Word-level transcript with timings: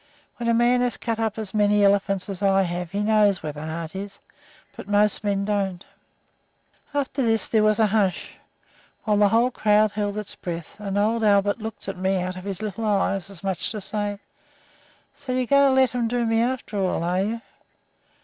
When 0.37 0.49
a 0.49 0.53
man 0.55 0.81
has 0.81 0.97
cut 0.97 1.19
up 1.19 1.37
as 1.37 1.53
many 1.53 1.85
elephants 1.85 2.27
as 2.27 2.41
I 2.41 2.63
have 2.63 2.89
he 2.89 3.01
knows 3.01 3.43
where 3.43 3.53
the 3.53 3.61
heart 3.67 3.95
is. 3.95 4.17
But 4.75 4.87
most 4.87 5.23
men 5.23 5.45
don't. 5.45 5.85
"After 6.91 7.21
this 7.21 7.47
there 7.47 7.61
was 7.61 7.77
a 7.77 7.85
hush, 7.85 8.35
while 9.03 9.17
the 9.17 9.27
whole 9.29 9.51
crowd 9.51 9.91
held 9.91 10.17
its 10.17 10.33
breath, 10.33 10.75
and 10.79 10.97
old 10.97 11.23
Albert 11.23 11.59
looked 11.59 11.87
at 11.87 11.97
me 11.99 12.19
out 12.19 12.35
of 12.35 12.45
his 12.45 12.63
little 12.63 12.83
eyes 12.85 13.29
as 13.29 13.43
much 13.43 13.59
as 13.67 13.71
to 13.73 13.81
say, 13.81 14.19
'So 15.13 15.33
you're 15.33 15.45
going 15.45 15.67
to 15.69 15.75
let 15.79 15.93
'em 15.93 16.07
do 16.07 16.25
me 16.25 16.41
after 16.41 16.79
all, 16.79 17.03
are 17.03 17.21
you?' 17.21 17.41